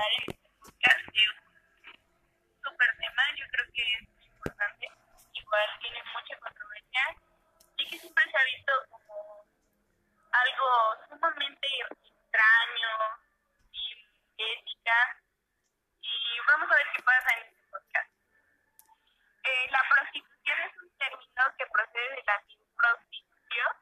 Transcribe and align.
escolares 0.00 0.40
hace 0.84 1.20
un 1.28 1.44
súper 2.64 2.96
tema, 2.96 3.22
yo 3.36 3.44
creo 3.52 3.66
que 3.72 3.82
es 3.82 4.08
muy 4.08 4.24
importante, 4.24 4.88
igual 5.34 5.68
tiene 5.80 6.02
mucha 6.14 6.38
controversia, 6.38 7.16
y 7.76 7.86
que 7.86 7.98
siempre 7.98 8.24
se 8.30 8.38
ha 8.38 8.44
visto 8.44 8.72
como 8.90 9.44
algo 10.32 10.96
sumamente 11.08 11.66
extraño, 11.90 12.88
sin 13.72 13.98
ética, 14.38 15.22
y 16.00 16.40
vamos 16.46 16.70
a 16.70 16.76
ver 16.76 16.86
qué 16.96 17.02
pasa 17.02 17.34
en 17.36 17.46
este 17.48 17.66
podcast. 17.70 18.10
La 19.70 19.82
prostitución 19.88 20.58
es 20.60 20.82
un 20.82 20.98
término 20.98 21.42
que 21.58 21.66
procede 21.66 22.08
del 22.10 22.24
latín 22.26 22.60
prostitución, 22.76 23.72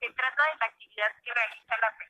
se 0.00 0.10
trata 0.12 0.42
de 0.44 0.56
la 0.58 0.66
actividad 0.66 1.12
que 1.22 1.34
realiza 1.34 1.76
la 1.76 1.96
persona 1.96 2.09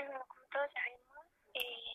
Bueno, 0.00 0.24
como 0.28 0.46
todos 0.46 0.72
sabemos, 0.72 1.26
eh, 1.52 1.92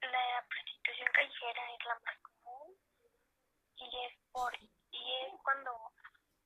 la 0.00 0.44
prostitución 0.48 1.08
callejera 1.14 1.62
es 1.72 1.84
la 1.86 1.94
más 2.04 2.18
común 2.18 2.76
y 3.76 4.06
es 4.06 4.12
por 4.32 4.52
y 4.90 5.14
es 5.22 5.32
cuando 5.44 5.70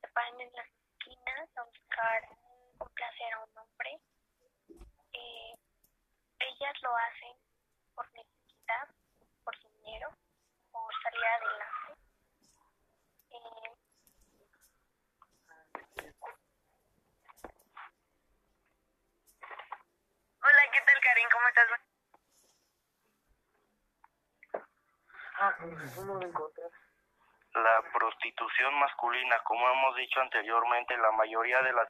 se 0.02 0.08
paran 0.08 0.38
en 0.38 0.52
las 0.52 0.66
esquinas 0.66 1.48
a 1.56 1.62
buscar 1.62 2.28
complacer 2.76 3.32
a 3.32 3.44
un 3.44 3.56
hombre. 3.56 3.98
Eh, 5.14 5.54
ellas 6.40 6.74
lo 6.82 6.94
hacen 6.94 7.34
por 7.94 8.06
necesidad, 8.12 8.88
por 9.44 9.58
dinero, 9.60 10.10
por 10.72 10.92
salir 11.02 11.24
adelante. 11.24 12.04
Eh, 13.30 13.76
Hola, 20.46 20.70
¿qué 20.72 20.80
tal 20.80 21.00
¿Cómo 25.94 26.20
estás? 26.20 26.72
La 27.54 27.82
prostitución 27.90 28.74
masculina, 28.78 29.38
como 29.44 29.66
hemos 29.70 29.96
dicho 29.96 30.20
anteriormente, 30.20 30.96
la 30.98 31.10
mayoría 31.12 31.62
de 31.62 31.72
las 31.72 31.88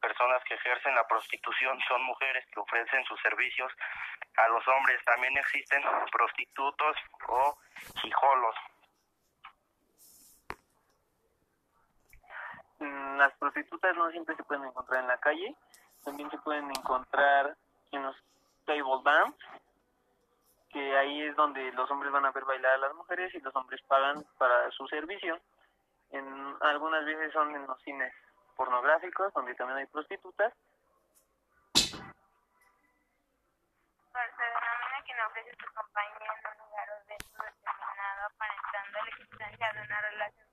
personas 0.00 0.42
que 0.44 0.54
ejercen 0.54 0.94
la 0.94 1.06
prostitución 1.08 1.76
son 1.88 2.02
mujeres 2.04 2.46
que 2.52 2.60
ofrecen 2.60 3.04
sus 3.04 3.20
servicios 3.22 3.72
a 4.36 4.48
los 4.48 4.66
hombres. 4.68 5.04
También 5.04 5.36
existen 5.36 5.82
prostitutos 6.12 6.96
o 7.26 7.58
hijolos. 8.04 8.54
Mm, 12.78 13.16
Las 13.18 13.32
prostitutas 13.38 13.96
no 13.96 14.10
siempre 14.12 14.36
se 14.36 14.44
pueden 14.44 14.66
encontrar 14.66 15.00
en 15.00 15.08
la 15.08 15.18
calle, 15.18 15.56
también 16.04 16.30
se 16.30 16.38
pueden 16.38 16.70
encontrar 16.70 17.56
en 17.90 18.02
los 18.04 18.16
dance, 19.04 19.38
que 20.70 20.96
ahí 20.96 21.22
es 21.22 21.36
donde 21.36 21.72
los 21.72 21.90
hombres 21.90 22.12
van 22.12 22.26
a 22.26 22.32
ver 22.32 22.44
bailar 22.44 22.72
a 22.74 22.78
las 22.78 22.94
mujeres 22.94 23.34
y 23.34 23.40
los 23.40 23.54
hombres 23.56 23.80
pagan 23.88 24.24
para 24.38 24.70
su 24.70 24.86
servicio. 24.88 25.38
En 26.10 26.56
algunas 26.60 27.04
veces 27.04 27.32
son 27.32 27.54
en 27.54 27.66
los 27.66 27.80
cines 27.82 28.12
pornográficos, 28.56 29.32
donde 29.34 29.54
también 29.54 29.78
hay 29.78 29.86
prostitutas, 29.86 30.52
Se 34.18 34.42
denomina 34.42 34.98
quien 35.04 35.20
ofrece 35.20 35.50
su 35.62 35.72
compañía 35.74 36.32
en 36.34 36.50
un 36.50 36.58
lugar 36.58 36.90
o 36.90 36.96
evento 37.06 37.38
determinado 37.38 38.26
aparentando 38.26 38.98
la 38.98 39.10
existencia 39.10 39.72
de 39.72 39.80
una 39.80 40.00
relación 40.00 40.48